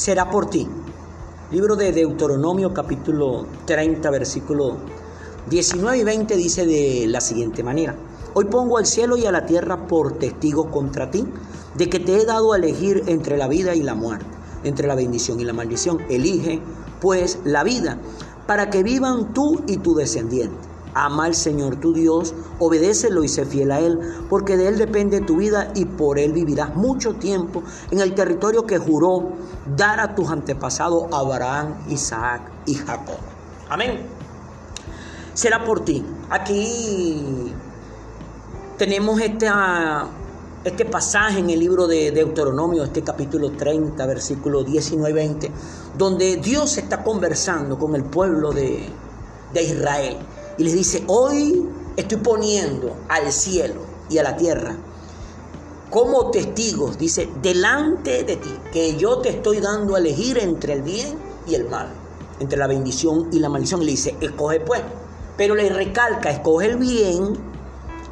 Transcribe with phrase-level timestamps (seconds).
[0.00, 0.66] será por ti.
[1.50, 4.78] Libro de Deuteronomio capítulo 30 versículo
[5.50, 7.94] 19 y 20 dice de la siguiente manera.
[8.32, 11.26] Hoy pongo al cielo y a la tierra por testigo contra ti,
[11.74, 14.24] de que te he dado a elegir entre la vida y la muerte,
[14.64, 15.98] entre la bendición y la maldición.
[16.08, 16.62] Elige,
[17.02, 17.98] pues, la vida,
[18.46, 20.69] para que vivan tú y tu descendiente.
[20.94, 25.20] Ama al Señor tu Dios, obedécelo y sé fiel a Él, porque de Él depende
[25.20, 29.30] tu vida y por Él vivirás mucho tiempo en el territorio que juró
[29.76, 33.18] dar a tus antepasados Abraham, Isaac y Jacob.
[33.68, 34.00] Amén.
[35.34, 36.04] Será por ti.
[36.28, 37.52] Aquí
[38.76, 45.50] tenemos este pasaje en el libro de Deuteronomio, este capítulo 30, versículo 19 y 20,
[45.96, 48.88] donde Dios está conversando con el pueblo de,
[49.52, 50.16] de Israel
[50.60, 54.76] y les dice, hoy estoy poniendo al cielo y a la tierra
[55.88, 60.82] como testigos, dice, delante de ti, que yo te estoy dando a elegir entre el
[60.82, 61.88] bien y el mal,
[62.40, 63.80] entre la bendición y la maldición.
[63.80, 64.82] Y le dice, escoge pues,
[65.38, 67.38] pero le recalca, escoge el bien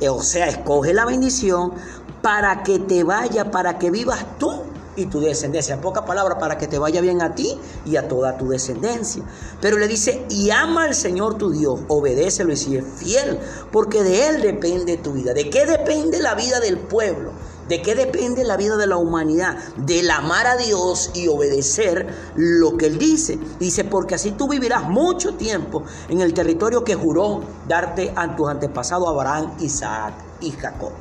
[0.00, 1.74] eh, o sea, escoge la bendición
[2.22, 4.62] para que te vaya, para que vivas tú
[4.98, 5.74] y tu descendencia.
[5.74, 9.22] En pocas palabras, para que te vaya bien a ti y a toda tu descendencia.
[9.60, 13.38] Pero le dice, y ama al Señor tu Dios, obedécelo y sigue fiel,
[13.70, 15.32] porque de Él depende tu vida.
[15.32, 17.32] ¿De qué depende la vida del pueblo?
[17.68, 19.58] ¿De qué depende la vida de la humanidad?
[19.76, 23.38] Del amar a Dios y obedecer lo que Él dice.
[23.60, 28.48] Dice, porque así tú vivirás mucho tiempo en el territorio que juró darte a tus
[28.48, 30.92] antepasados Abraham, Isaac y Jacob.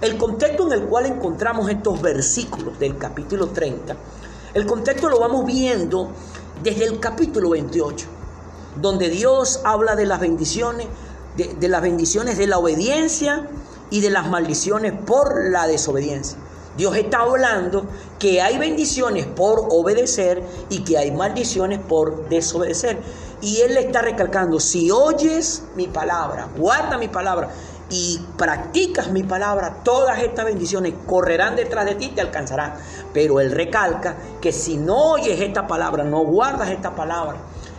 [0.00, 3.96] El contexto en el cual encontramos estos versículos del capítulo 30,
[4.52, 6.10] el contexto lo vamos viendo
[6.62, 8.06] desde el capítulo 28,
[8.76, 10.86] donde Dios habla de las bendiciones,
[11.36, 13.48] de, las bendiciones de la obediencia
[13.88, 16.36] y de las maldiciones por la desobediencia.
[16.76, 17.86] Dios está hablando
[18.18, 22.98] que hay bendiciones por obedecer y que hay maldiciones por desobedecer.
[23.40, 27.50] Y Él le está recalcando, si oyes mi palabra, guarda mi palabra
[27.90, 32.74] y practicas mi palabra, todas estas bendiciones correrán detrás de ti y te alcanzarán.
[33.12, 37.38] Pero Él recalca que si no oyes esta palabra, no guardas esta palabra,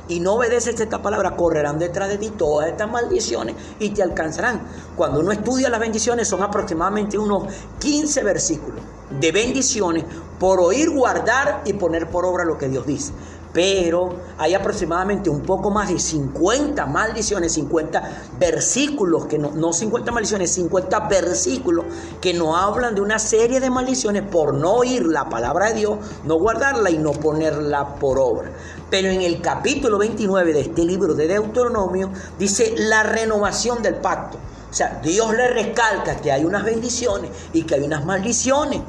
[0.10, 4.62] y no obedeces esta palabra, correrán detrás de ti todas estas maldiciones y te alcanzarán.
[4.96, 10.06] Cuando uno estudia las bendiciones, son aproximadamente unos 15 versículos de bendiciones
[10.40, 13.12] por oír, guardar y poner por obra lo que Dios dice
[13.58, 18.04] pero hay aproximadamente un poco más de 50 maldiciones, 50
[18.40, 21.86] versículos, que no, no 50 maldiciones, 50 versículos
[22.22, 25.98] que nos hablan de una serie de maldiciones por no oír la palabra de Dios,
[26.26, 28.52] no guardarla y no ponerla por obra.
[28.92, 34.38] Pero en el capítulo 29 de este libro de Deuteronomio dice la renovación del pacto.
[34.70, 38.82] O sea, Dios le recalca que hay unas bendiciones y que hay unas maldiciones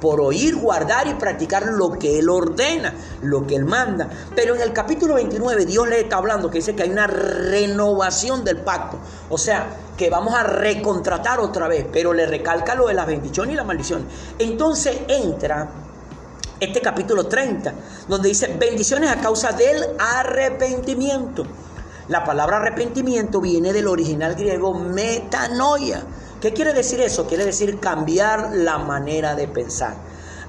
[0.00, 4.08] por oír, guardar y practicar lo que Él ordena, lo que Él manda.
[4.34, 8.44] Pero en el capítulo 29 Dios le está hablando que dice que hay una renovación
[8.44, 8.98] del pacto.
[9.30, 9.66] O sea,
[9.96, 13.66] que vamos a recontratar otra vez, pero le recalca lo de las bendiciones y las
[13.66, 14.06] maldiciones.
[14.38, 15.68] Entonces entra
[16.60, 17.74] este capítulo 30,
[18.08, 21.44] donde dice bendiciones a causa del arrepentimiento.
[22.08, 26.02] La palabra arrepentimiento viene del original griego metanoia
[26.44, 27.26] ¿Qué quiere decir eso?
[27.26, 29.94] Quiere decir cambiar la manera de pensar.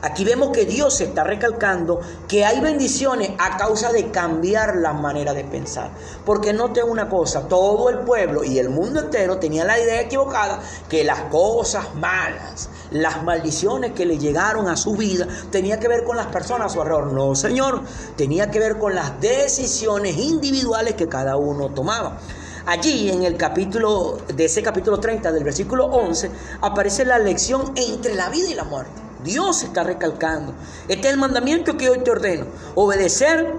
[0.01, 5.33] Aquí vemos que Dios está recalcando que hay bendiciones a causa de cambiar la manera
[5.33, 5.91] de pensar.
[6.25, 10.61] Porque note una cosa, todo el pueblo y el mundo entero tenía la idea equivocada
[10.89, 16.03] que las cosas malas, las maldiciones que le llegaron a su vida, tenía que ver
[16.03, 17.13] con las personas su alrededor.
[17.13, 17.83] No, Señor,
[18.17, 22.19] tenía que ver con las decisiones individuales que cada uno tomaba.
[22.65, 26.31] Allí en el capítulo, de ese capítulo 30, del versículo 11,
[26.61, 29.01] aparece la lección entre la vida y la muerte.
[29.23, 30.53] Dios está recalcando.
[30.87, 32.45] Este es el mandamiento que hoy te ordeno.
[32.73, 33.53] Obedecer.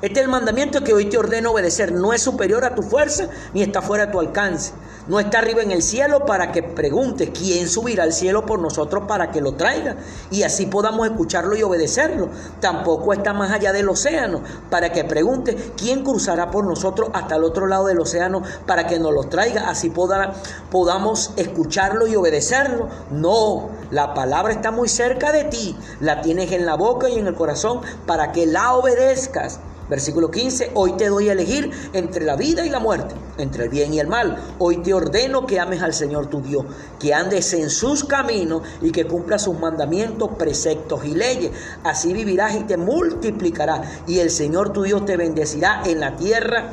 [0.00, 1.92] Este es el mandamiento que hoy te ordeno obedecer.
[1.92, 4.72] No es superior a tu fuerza ni está fuera de tu alcance
[5.08, 9.04] no está arriba en el cielo para que pregunte quién subirá al cielo por nosotros
[9.08, 9.96] para que lo traiga
[10.30, 12.28] y así podamos escucharlo y obedecerlo.
[12.60, 17.44] Tampoco está más allá del océano para que pregunte quién cruzará por nosotros hasta el
[17.44, 22.88] otro lado del océano para que nos lo traiga, así podamos escucharlo y obedecerlo.
[23.10, 27.26] No, la palabra está muy cerca de ti, la tienes en la boca y en
[27.26, 29.58] el corazón para que la obedezcas.
[29.92, 33.68] Versículo 15, hoy te doy a elegir entre la vida y la muerte, entre el
[33.68, 34.54] bien y el mal.
[34.58, 36.64] Hoy te ordeno que ames al Señor tu Dios,
[36.98, 41.50] que andes en sus caminos y que cumplas sus mandamientos, preceptos y leyes.
[41.84, 43.86] Así vivirás y te multiplicarás.
[44.06, 46.70] Y el Señor tu Dios te bendecirá en la tierra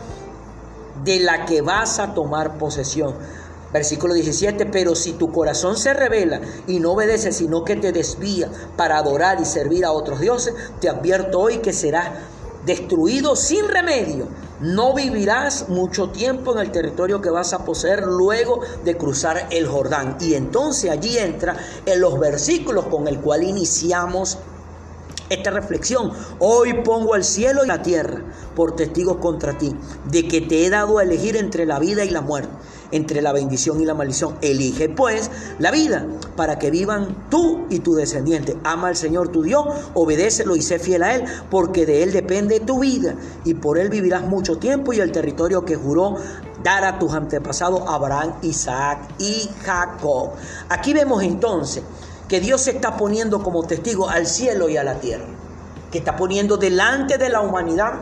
[1.03, 3.15] de la que vas a tomar posesión.
[3.73, 8.49] Versículo 17, pero si tu corazón se revela y no obedece, sino que te desvía
[8.77, 12.11] para adorar y servir a otros dioses, te advierto hoy que serás
[12.65, 14.27] destruido sin remedio.
[14.59, 19.67] No vivirás mucho tiempo en el territorio que vas a poseer luego de cruzar el
[19.67, 20.17] Jordán.
[20.19, 24.37] Y entonces allí entra en los versículos con el cual iniciamos
[25.29, 26.11] esta reflexión.
[26.39, 28.21] Hoy pongo el cielo y la tierra
[28.55, 29.73] por testigos contra ti,
[30.05, 32.49] de que te he dado a elegir entre la vida y la muerte,
[32.91, 34.37] entre la bendición y la maldición.
[34.41, 36.05] Elige pues la vida
[36.35, 38.57] para que vivan tú y tu descendiente.
[38.63, 42.59] Ama al Señor tu Dios, obedécelo y sé fiel a Él, porque de Él depende
[42.59, 43.15] tu vida
[43.45, 46.15] y por Él vivirás mucho tiempo y el territorio que juró
[46.63, 50.31] dar a tus antepasados Abraham, Isaac y Jacob.
[50.69, 51.83] Aquí vemos entonces
[52.27, 55.25] que Dios se está poniendo como testigo al cielo y a la tierra,
[55.91, 57.93] que está poniendo delante de la humanidad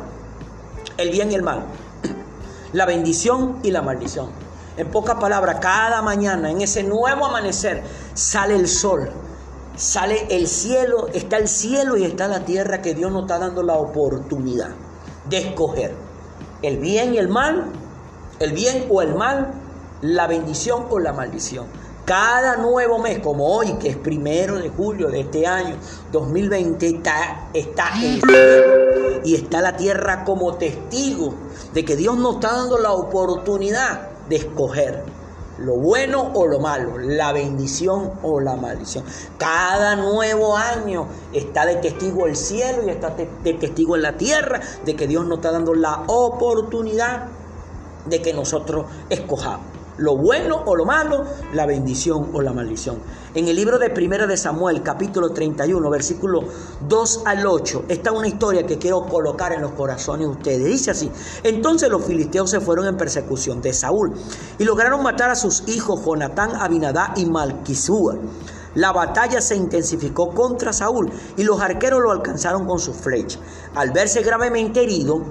[0.98, 1.64] el bien y el mal,
[2.74, 4.47] la bendición y la maldición.
[4.78, 7.82] En pocas palabras, cada mañana en ese nuevo amanecer
[8.14, 9.10] sale el sol,
[9.76, 13.64] sale el cielo, está el cielo y está la tierra que Dios nos está dando
[13.64, 14.70] la oportunidad
[15.28, 15.96] de escoger
[16.62, 17.72] el bien y el mal,
[18.38, 19.52] el bien o el mal,
[20.02, 21.66] la bendición o la maldición.
[22.06, 25.76] Cada nuevo mes, como hoy, que es primero de julio de este año
[26.12, 31.34] 2020, está, está el cielo y está la tierra como testigo
[31.74, 35.04] de que Dios nos está dando la oportunidad de escoger
[35.60, 39.04] lo bueno o lo malo, la bendición o la maldición.
[39.38, 44.62] Cada nuevo año está de testigo el cielo y está de testigo en la tierra
[44.86, 47.26] de que Dios nos está dando la oportunidad
[48.06, 53.00] de que nosotros escojamos lo bueno o lo malo, la bendición o la maldición.
[53.34, 56.44] En el libro de Primera de Samuel, capítulo 31, versículo
[56.88, 60.66] 2 al 8, está una historia que quiero colocar en los corazones de ustedes.
[60.66, 61.12] Dice así,
[61.44, 64.14] entonces los filisteos se fueron en persecución de Saúl
[64.58, 68.16] y lograron matar a sus hijos Jonatán, Abinadá y Malquisúa.
[68.76, 73.40] La batalla se intensificó contra Saúl y los arqueros lo alcanzaron con sus flechas.
[73.74, 75.24] Al verse gravemente herido,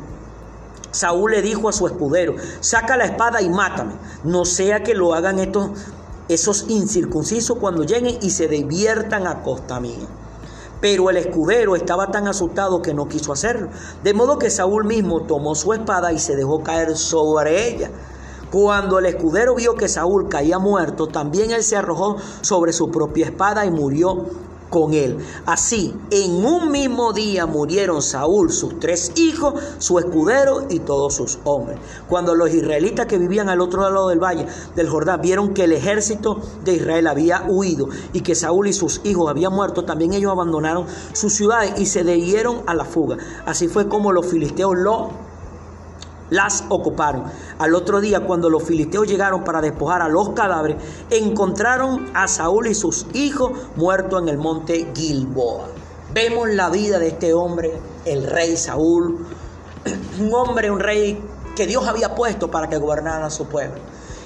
[0.96, 3.92] Saúl le dijo a su escudero, saca la espada y mátame,
[4.24, 5.72] no sea que lo hagan estos,
[6.30, 10.06] esos incircuncisos cuando lleguen y se diviertan a costa mía.
[10.80, 13.68] Pero el escudero estaba tan asustado que no quiso hacerlo,
[14.02, 17.90] de modo que Saúl mismo tomó su espada y se dejó caer sobre ella.
[18.50, 23.26] Cuando el escudero vio que Saúl caía muerto, también él se arrojó sobre su propia
[23.26, 24.24] espada y murió
[24.70, 25.18] con él.
[25.46, 31.38] Así, en un mismo día murieron Saúl, sus tres hijos, su escudero y todos sus
[31.44, 31.78] hombres.
[32.08, 35.72] Cuando los israelitas que vivían al otro lado del valle del Jordán vieron que el
[35.72, 40.32] ejército de Israel había huido y que Saúl y sus hijos habían muerto, también ellos
[40.32, 43.16] abandonaron sus ciudades y se dieron a la fuga.
[43.44, 45.26] Así fue como los filisteos lo
[46.30, 47.24] las ocuparon.
[47.58, 50.76] Al otro día, cuando los filisteos llegaron para despojar a los cadáveres,
[51.10, 55.68] encontraron a Saúl y sus hijos muertos en el monte Gilboa.
[56.12, 57.72] Vemos la vida de este hombre,
[58.04, 59.26] el rey Saúl,
[60.20, 61.22] un hombre, un rey
[61.54, 63.80] que Dios había puesto para que gobernara a su pueblo.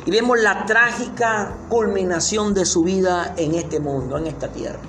[0.06, 4.80] Y vemos la trágica culminación de su vida en este mundo, en esta tierra.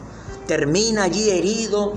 [0.47, 1.93] Termina allí herido,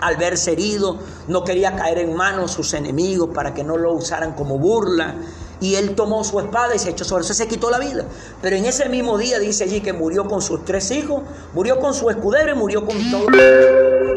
[0.00, 0.98] al verse herido,
[1.28, 5.14] no quería caer en manos sus enemigos para que no lo usaran como burla.
[5.60, 8.04] Y él tomó su espada y se echó sobre eso, se quitó la vida.
[8.42, 11.22] Pero en ese mismo día dice allí que murió con sus tres hijos,
[11.54, 13.26] murió con su escudero y murió con todo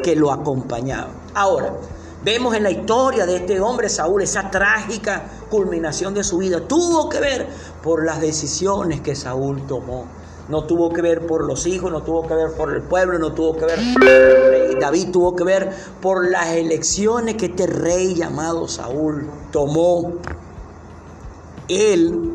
[0.04, 1.10] que lo acompañaba.
[1.34, 1.74] Ahora,
[2.24, 6.62] vemos en la historia de este hombre Saúl esa trágica culminación de su vida.
[6.68, 7.48] Tuvo que ver
[7.84, 10.08] por las decisiones que Saúl tomó
[10.50, 13.34] no tuvo que ver por los hijos, no tuvo que ver por el pueblo, no
[13.34, 17.68] tuvo que ver por el rey David, tuvo que ver por las elecciones que este
[17.68, 20.14] rey llamado Saúl tomó.
[21.68, 22.32] Él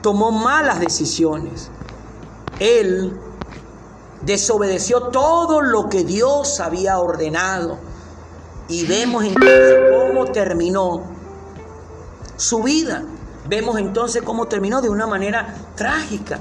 [0.00, 1.70] tomó malas decisiones.
[2.58, 3.18] Él
[4.22, 7.78] desobedeció todo lo que Dios había ordenado.
[8.68, 11.02] Y vemos entonces cómo terminó
[12.36, 13.04] su vida.
[13.48, 16.38] Vemos entonces cómo terminó de una manera trágica.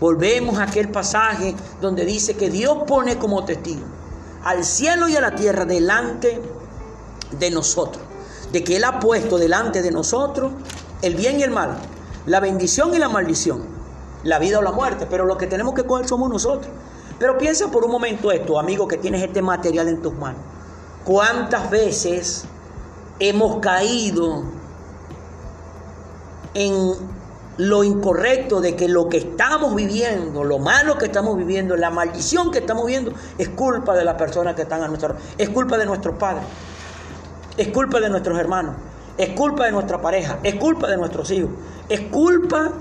[0.00, 3.82] Volvemos a aquel pasaje donde dice que Dios pone como testigo
[4.44, 6.40] al cielo y a la tierra delante
[7.38, 8.02] de nosotros.
[8.52, 10.52] De que Él ha puesto delante de nosotros
[11.02, 11.76] el bien y el mal,
[12.26, 13.62] la bendición y la maldición,
[14.24, 15.06] la vida o la muerte.
[15.08, 16.72] Pero lo que tenemos que coger somos nosotros.
[17.18, 20.40] Pero piensa por un momento esto, amigo, que tienes este material en tus manos.
[21.04, 22.44] ¿Cuántas veces
[23.18, 24.44] hemos caído
[26.54, 26.94] en
[27.60, 32.50] lo incorrecto de que lo que estamos viviendo, lo malo que estamos viviendo, la maldición
[32.50, 35.84] que estamos viviendo, es culpa de las personas que están a nuestro es culpa de
[35.84, 36.44] nuestros padres,
[37.58, 38.76] es culpa de nuestros hermanos,
[39.18, 41.50] es culpa de nuestra pareja, es culpa de nuestros hijos,
[41.86, 42.72] es culpa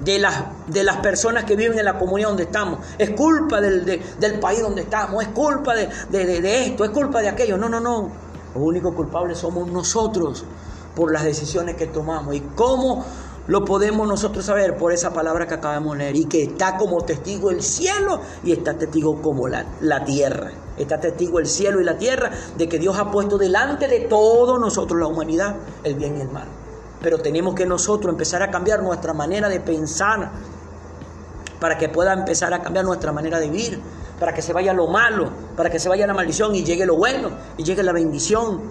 [0.00, 4.02] de las, de las personas que viven en la comunidad donde estamos, es culpa del,
[4.18, 7.56] del país donde estamos, es culpa de, de, esto, es culpa de aquello.
[7.56, 8.10] No, no, no.
[8.54, 10.44] Los únicos culpables somos nosotros
[10.94, 12.34] por las decisiones que tomamos.
[12.34, 13.04] ¿Y cómo
[13.46, 14.76] lo podemos nosotros saber?
[14.76, 18.52] Por esa palabra que acabamos de leer y que está como testigo el cielo y
[18.52, 20.50] está testigo como la, la tierra.
[20.76, 24.58] Está testigo el cielo y la tierra de que Dios ha puesto delante de todos
[24.58, 26.48] nosotros, la humanidad, el bien y el mal
[27.04, 30.30] pero tenemos que nosotros empezar a cambiar nuestra manera de pensar
[31.60, 33.78] para que pueda empezar a cambiar nuestra manera de vivir,
[34.18, 36.96] para que se vaya lo malo, para que se vaya la maldición y llegue lo
[36.96, 38.62] bueno y llegue la bendición.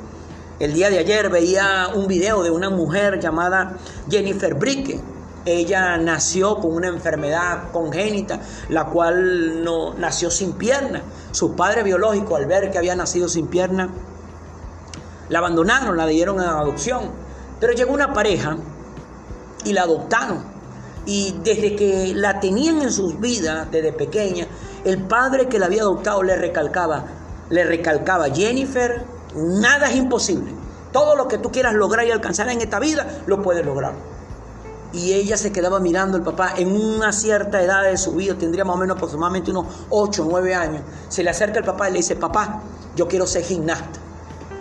[0.64, 3.76] El día de ayer veía un video de una mujer llamada
[4.10, 4.98] Jennifer Brique.
[5.44, 8.40] Ella nació con una enfermedad congénita,
[8.70, 11.02] la cual no nació sin pierna.
[11.32, 13.90] Su padre biológico, al ver que había nacido sin pierna,
[15.28, 17.12] la abandonaron, la dieron a adopción.
[17.60, 18.56] Pero llegó una pareja
[19.66, 20.46] y la adoptaron.
[21.06, 24.48] Y desde que la tenían en sus vidas, desde pequeña,
[24.86, 27.04] el padre que la había adoptado le recalcaba,
[27.50, 30.52] le recalcaba, Jennifer, nada es imposible.
[30.92, 33.94] Todo lo que tú quieras lograr y alcanzar en esta vida, lo puedes lograr.
[34.94, 38.64] Y ella se quedaba mirando al papá en una cierta edad de su vida, tendría
[38.64, 40.82] más o menos aproximadamente unos 8 o 9 años.
[41.10, 42.62] Se le acerca el papá y le dice, papá,
[42.96, 44.00] yo quiero ser gimnasta.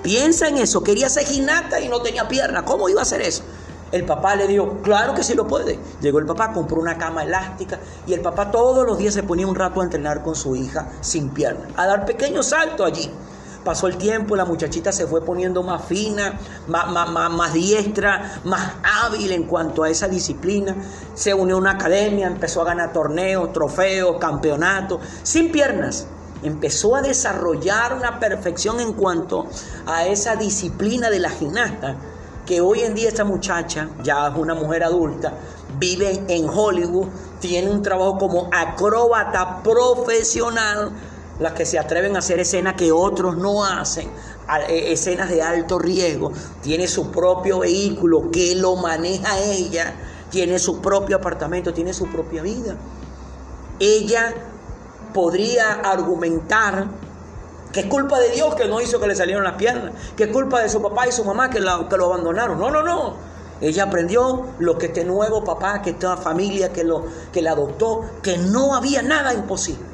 [0.03, 2.65] Piensa en eso, quería ser gimnasta y no tenía pierna.
[2.65, 3.43] ¿Cómo iba a hacer eso?
[3.93, 5.79] El papá le dijo, claro que sí lo puede.
[6.01, 9.47] Llegó el papá, compró una cama elástica y el papá todos los días se ponía
[9.47, 13.13] un rato a entrenar con su hija sin pierna, a dar pequeños saltos allí.
[13.65, 18.73] Pasó el tiempo, la muchachita se fue poniendo más fina, más, más, más, diestra, más
[18.83, 20.75] hábil en cuanto a esa disciplina.
[21.15, 26.07] Se unió a una academia, empezó a ganar torneos, trofeos, campeonatos, sin piernas
[26.43, 29.47] empezó a desarrollar una perfección en cuanto
[29.87, 31.97] a esa disciplina de la gimnasta,
[32.45, 35.35] que hoy en día esta muchacha, ya es una mujer adulta,
[35.79, 37.07] vive en Hollywood,
[37.41, 40.91] tiene un trabajo como acróbata profesional,
[41.39, 44.11] las que se atreven a hacer escenas que otros no hacen,
[44.69, 49.95] e, escenas de alto riesgo, tiene su propio vehículo que lo maneja ella,
[50.31, 52.77] tiene su propio apartamento, tiene su propia vida.
[53.79, 54.35] Ella
[55.13, 56.87] podría argumentar
[57.73, 60.31] que es culpa de Dios que no hizo que le salieran las piernas, que es
[60.31, 62.59] culpa de su papá y su mamá que, que lo abandonaron.
[62.59, 63.33] No, no, no.
[63.61, 68.03] Ella aprendió lo que este nuevo papá, que esta familia que, lo, que la adoptó,
[68.23, 69.92] que no había nada imposible.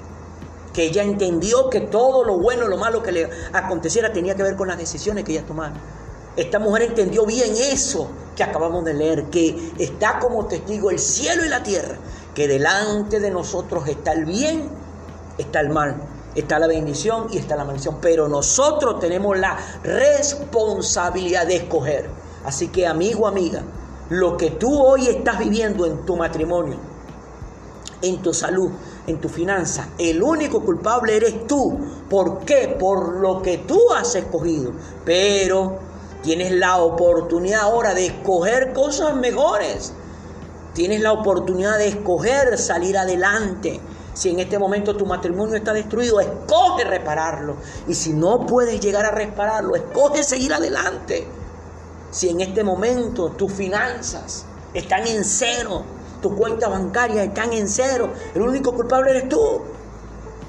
[0.73, 4.57] Que ella entendió que todo lo bueno lo malo que le aconteciera tenía que ver
[4.57, 5.75] con las decisiones que ella tomaba.
[6.37, 11.45] Esta mujer entendió bien eso que acabamos de leer, que está como testigo el cielo
[11.45, 11.97] y la tierra,
[12.35, 14.71] que delante de nosotros está el bien
[15.39, 15.97] está el mal,
[16.35, 17.99] está la bendición y está la maldición.
[18.03, 22.11] Pero nosotros tenemos la responsabilidad de escoger.
[22.45, 23.63] Así que amigo, amiga,
[24.11, 26.77] lo que tú hoy estás viviendo en tu matrimonio,
[28.03, 28.71] en tu salud,
[29.09, 31.79] en tu finanza, el único culpable eres tú.
[32.11, 32.77] ¿Por qué?
[32.79, 34.73] Por lo que tú has escogido.
[35.05, 35.79] Pero
[36.23, 39.93] tienes la oportunidad ahora de escoger cosas mejores.
[40.75, 43.81] Tienes la oportunidad de escoger salir adelante.
[44.13, 47.57] Si en este momento tu matrimonio está destruido, escoge repararlo.
[47.87, 51.27] Y si no puedes llegar a repararlo, escoge seguir adelante.
[52.11, 55.85] Si en este momento tus finanzas están en cero,
[56.21, 59.63] tus cuentas bancarias están en cero, el único culpable eres tú.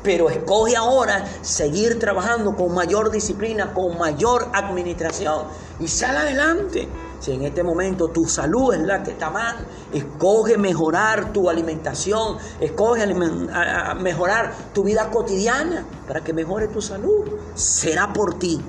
[0.02, 5.44] Pero escoge ahora seguir trabajando con mayor disciplina, con mayor administración
[5.80, 6.88] y sal adelante.
[7.20, 9.58] Si en este momento tu salud es la que está mal,
[9.92, 17.26] escoge mejorar tu alimentación, escoge mejorar tu vida cotidiana para que mejore tu salud.
[17.56, 18.62] Será por ti.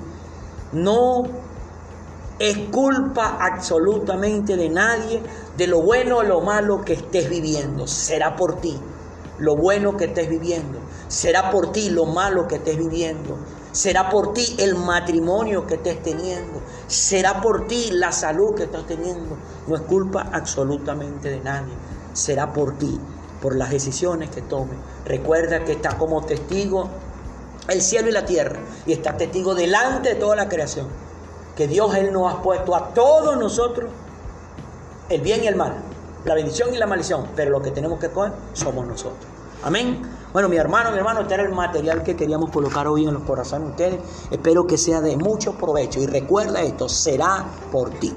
[0.73, 1.23] No
[2.41, 5.21] es culpa absolutamente de nadie
[5.57, 7.85] de lo bueno o lo malo que estés viviendo.
[7.85, 8.79] Será por ti
[9.37, 10.79] lo bueno que estés viviendo.
[11.07, 13.37] Será por ti lo malo que estés viviendo.
[13.71, 16.61] Será por ti el matrimonio que estés teniendo.
[16.87, 19.37] Será por ti la salud que estás teniendo.
[19.67, 21.73] No es culpa absolutamente de nadie.
[22.13, 22.99] Será por ti,
[23.39, 24.79] por las decisiones que tomes.
[25.05, 26.89] Recuerda que está como testigo
[27.67, 28.59] el cielo y la tierra.
[28.87, 30.87] Y está testigo delante de toda la creación.
[31.55, 33.89] Que Dios Él nos ha puesto a todos nosotros
[35.09, 35.75] el bien y el mal.
[36.25, 37.27] La bendición y la maldición.
[37.35, 39.25] Pero lo que tenemos que coger somos nosotros.
[39.63, 40.01] Amén.
[40.33, 43.23] Bueno, mi hermano, mi hermano, este era el material que queríamos colocar hoy en los
[43.23, 43.99] corazones de ustedes.
[44.31, 45.99] Espero que sea de mucho provecho.
[45.99, 48.15] Y recuerda esto, será por ti.